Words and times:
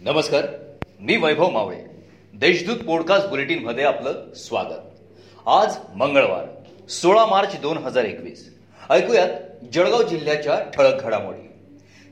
नमस्कार 0.00 0.46
मी 1.00 1.16
वैभव 1.16 1.50
मावळे. 1.50 1.76
देशदूत 2.34 2.76
पॉडकास्ट 2.76 3.28
बुलेटिनमध्ये 3.28 3.84
आपलं 3.84 4.34
स्वागत. 4.34 4.84
आज 5.46 5.76
मंगळवार 5.96 6.44
सोळा 6.88 7.26
मार्च 7.26 7.60
दोन 7.60 7.78
हजार 7.78 8.04
एकवीस. 8.04 8.54
ऐकूयात 8.90 9.28
जळगाव 9.74 10.02
जिल्ह्याच्या 10.02 10.60
ठळक 10.74 11.02
घडामोडी. 11.02 11.48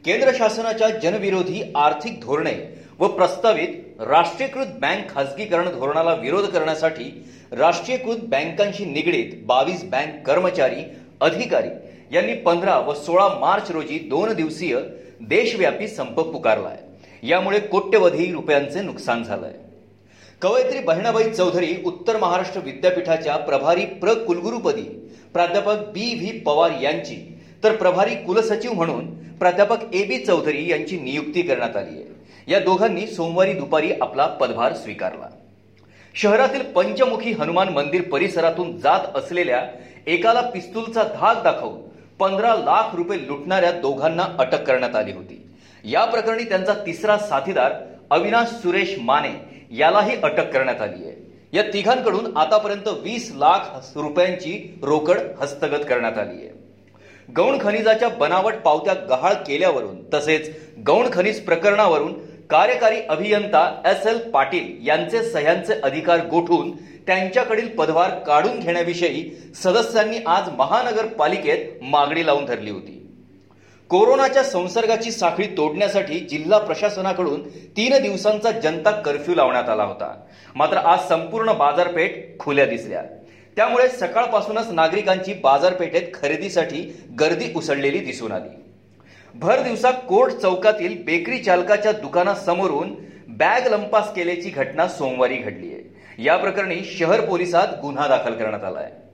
केंद्र 0.05 0.31
शासनाच्या 0.35 0.89
जनविरोधी 0.89 1.73
आर्थिक 1.77 2.21
धोरणे 2.21 2.85
व 2.99 3.09
प्रस्तावित 3.09 4.01
राष्ट्रीयकृत 4.01 4.67
बँक 4.67 5.15
खासगीकरण 5.15 5.69
धोरणाला 5.69 6.15
विरोध 6.15 6.47
करण्यासाठी 6.47 7.25
राष्ट्रीयकृत 7.53 8.17
बँकांशी 8.23 8.85
निगडीत 8.85 9.47
बावीस 9.47 9.85
बँक 9.85 10.27
कर्मचारी 10.27 10.83
अधिकारी 11.21 11.71
यांनी 12.13 12.35
पंधरा 12.35 12.79
व 12.79 12.95
सोळा 12.95 13.29
मार्च 13.29 13.71
रोजी 13.71 13.99
दोन 13.99 14.33
दिवसीय 14.33 14.79
देशव्यापी 15.21 15.89
संप 15.89 16.47
आहे 16.49 16.96
यामुळे 17.23 17.59
कोट्यवधी 17.59 18.33
रुपयांचे 18.33 18.81
नुकसान 18.81 19.23
झालंय. 19.23 19.53
कवयित्री 20.43 20.79
बहिणाबाई 20.79 21.31
चौधरी 21.31 21.77
उत्तर 21.85 22.17
महाराष्ट्र 22.17 22.61
विद्यापीठाच्या 22.61 23.37
प्रभारी 23.37 23.85
प्र 23.85 24.15
कुलगुरुपदी 24.15 24.83
प्राध्यापक 25.33 25.77
बी 25.77 26.15
व्ही 26.15 26.39
पवार 26.39 26.71
यांची 26.83 27.39
तर 27.65 27.77
प्रभारी 27.77 28.15
कुलसचिव 28.15 28.73
म्हणून 28.73 29.07
प्राध्यापक 29.39 29.95
ए 29.95 30.05
बी 30.05 30.19
चौधरी 30.19 30.71
यांची 30.71 30.99
नियुक्ती 31.01 31.43
करण्यात 31.43 31.77
आली 31.77 31.97
आहे. 31.97 32.05
या 32.49 32.59
दोघांनी 32.61 33.07
सोमवारी 33.07 33.53
दुपारी 33.53 33.93
आपला 34.01 34.27
पदभार 34.27 34.75
स्वीकारला. 34.75 35.29
शहरातील 36.15 36.63
पंचमुखी 36.63 37.33
हनुमान 37.33 37.69
मंदिर 37.69 38.03
परिसरातून 38.03 38.77
जात 38.79 39.17
असलेल्या 39.17 39.67
एकाला 40.07 40.41
पिस्तूलचा 40.41 41.03
धाक 41.03 41.43
दाखवून 41.43 41.81
पंधरा 42.19 42.55
लाख 42.55 42.95
रुपये 42.95 43.27
लुटणाऱ्या 43.27 43.73
दोघांना 43.73 44.27
अटक 44.39 44.63
करण्यात 44.63 44.95
आली 44.97 45.13
होती. 45.13 45.46
या 45.87 46.05
प्रकरणी 46.05 46.45
त्यांचा 46.45 46.73
तिसरा 46.87 47.17
साथीदार 47.19 47.73
अविनाश 48.11 48.49
सुरेश 48.63 48.95
माने 48.99 49.29
यालाही 49.79 50.17
अटक 50.23 50.53
करण्यात 50.53 50.81
आली 50.81 51.05
आहे. 51.05 51.15
या 51.53 51.63
तिघांकडून 51.73 52.37
आतापर्यंत 52.37 52.89
वीस 53.03 53.31
लाख 53.35 53.97
रुपयांची 53.97 54.53
रोकड 54.83 55.19
हस्तगत 55.41 55.85
करण्यात 55.89 56.19
आली 56.19 56.37
आहे. 56.37 56.55
गौण 57.29 57.59
खनिजाच्या 57.61 58.09
बनावट 58.09 58.55
पावत्या 58.65 58.95
गहाळ 59.09 59.35
केल्यावरून 59.47 59.97
तसेच 60.15 60.51
गौण 60.87 61.09
खनिज 61.13 61.41
प्रकरणावरून 61.45 62.13
कार्यकारी 62.51 63.01
अभियंता 63.09 63.65
एस 63.87 64.07
एल 64.07 64.19
पाटील 64.31 64.87
यांचे 64.89 65.23
सह्यांचे 65.31 65.81
अधिकार 65.85 66.27
गोठून 66.27 66.71
त्यांच्याकडील 67.07 67.69
पदभार 67.77 68.11
काढून 68.27 68.59
घेण्याविषयी 68.59 69.25
सदस्यांनी 69.63 70.19
आज 70.27 70.49
महानगरपालिकेत 70.59 71.83
मागणी 71.83 72.27
लावून 72.27 72.45
धरली 72.45 72.71
होती. 72.71 73.03
कोरोनाच्या 73.91 74.43
संसर्गाची 74.43 75.11
साखळी 75.13 75.47
तोडण्यासाठी 75.57 76.19
जिल्हा 76.21 76.59
प्रशासनाकडून 76.59 77.43
तीन 77.77 77.97
दिवसांचा 78.03 78.51
जनता 78.51 78.91
कर्फ्यू 78.91 79.35
लावण्यात 79.35 79.69
आला 79.69 79.85
होता. 79.85 80.13
मात्र 80.57 80.77
आज 80.77 81.09
संपूर्ण 81.09 81.53
बाजारपेठ 81.53 82.39
खुल्या 82.39 82.67
दिसल्या. 82.67 83.03
त्यामुळे 83.57 83.89
सकाळपासूनच 83.89 84.71
नागरिकांची 84.73 85.35
बाजारपेठेत 85.35 86.13
खरेदीसाठी 86.15 86.83
गर्दी 87.21 87.53
उसळलेली 87.57 87.99
दिसून 87.99 88.33
आली. 88.33 88.49
भर 89.35 89.63
दिवसा 89.63 89.91
कोर्ट 89.91 90.33
चौकातील 90.33 91.03
बेकरी 91.05 91.39
चालकाच्या 91.39 91.93
दुकानासमोरून 91.93 92.95
बॅग 93.29 93.67
लंपास 93.71 94.13
केल्याची 94.15 94.51
घटना 94.51 94.89
सोमवारी 94.89 95.37
घडली 95.37 95.73
आहे 95.73 96.23
या 96.25 96.37
प्रकरणी 96.37 96.83
शहर 96.99 97.21
पोलिसात 97.21 97.81
गुन्हा 97.83 98.07
दाखल 98.09 98.35
करण्यात 98.35 98.65
आला 98.65 98.79
आहे 98.79 99.05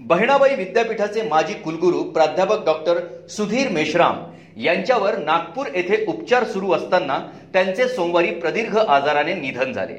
बहिणाबाई 0.00 0.54
विद्यापीठाचे 0.54 1.22
माजी 1.22 1.54
कुलगुरू 1.54 2.02
प्राध्यापक 2.12 2.64
डॉक्टर 2.64 2.98
सुधीर 3.28 3.68
मेश्राम 3.68 4.18
यांच्यावर 4.56 5.16
नागपूर 5.18 5.66
येथे 5.74 6.04
उपचार 6.08 6.44
सुरू 6.44 6.72
असताना 6.72 7.18
त्यांचे 7.52 7.88
सोमवारी 7.88 8.30
प्रदीर्घ 8.30 8.76
आजाराने 8.78 9.34
निधन 9.34 9.72
झाले. 9.72 9.94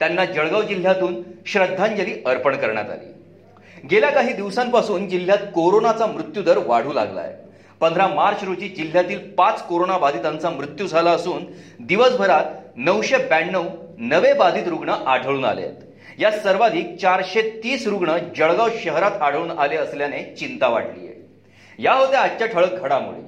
त्यांना 0.00 0.24
जळगाव 0.24 0.62
जिल्ह्यातून 0.62 1.20
श्रद्धांजली 1.46 2.14
अर्पण 2.26 2.56
करण्यात 2.56 2.90
आली. 2.90 3.12
गेल्या 3.90 4.10
काही 4.10 4.32
दिवसांपासून 4.32 5.08
जिल्ह्यात 5.08 5.46
कोरोनाचा 5.54 6.06
मृत्यूदर 6.06 6.58
वाढू 6.66 6.92
लागला 6.92 7.20
आहे 7.20 7.34
पंधरा 7.80 8.06
मार्च 8.06 8.42
रोजी 8.44 8.68
जिल्ह्यातील 8.68 9.18
पाच 9.34 9.62
कोरोना 9.66 9.98
बाधितांचा 9.98 10.50
मृत्यू 10.50 10.86
झाला 10.86 11.10
असून 11.10 11.44
दिवसभरात 11.80 12.44
नऊशे 12.76 13.16
ब्याण्णव 13.18 13.68
नवे 13.98 14.32
बाधित 14.32 14.68
रुग्ण 14.68 14.88
आढळून 15.06 15.44
आले 15.44 15.62
आहेत 15.62 15.82
या 16.20 16.30
सर्वाधिक 16.30 16.96
चारशे 16.96 17.42
तीस 17.42 17.86
रुग्ण 17.86 18.18
जळगाव 18.36 18.68
शहरात 18.82 19.22
आढळून 19.22 19.50
आले 19.50 19.76
असल्याने 19.76 20.22
चिंता 20.22 20.68
वाढली 20.68 21.06
आहे. 21.06 21.26
या 21.78 21.92
होत्या 21.92 22.20
आजच्या 22.20 22.46
ठळक 22.46 22.72
घडामोडी. 22.72 23.22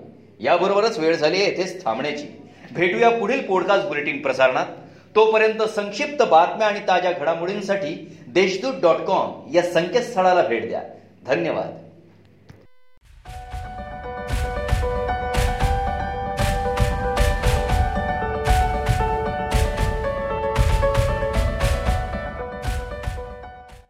याबरोबरच 0.45 0.99
वेळ 0.99 1.17
झाली 1.17 1.37
आहे 1.37 1.51
येथेच 1.51 1.85
थांबण्याची. 1.85 2.27
भेटूया 2.73 3.11
पुढील 3.11 3.47
पॉडकास्ट 3.47 3.87
बुलेटिन 3.87 4.23
प्रसारणात. 4.23 4.67
तोपर्यंत 5.17 5.63
संक्षिप्त 5.63 6.23
बातम्या 6.23 6.69
आणि 6.69 6.81
ताज्या 6.89 7.13
घडामोडींसाठी 7.13 8.19
देशदूत 8.29 8.75
डॉट 8.83 8.97
कॉम 8.97 9.51
या 9.55 9.63
संकेतस्थळाला 9.63 10.43
भेट 10.43 10.69
द्या. 10.69 10.83
धन्यवाद. 11.27 11.82